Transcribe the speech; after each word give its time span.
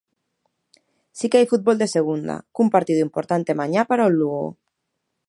Si 1.17 1.25
que 1.29 1.37
hai 1.39 1.47
fútbol 1.51 1.77
de 1.79 1.93
segunda, 1.95 2.35
cun 2.55 2.67
partido 2.75 3.05
importante 3.07 3.57
mañá 3.61 3.81
para 3.89 4.09
o 4.09 4.13
Lugo. 4.19 4.47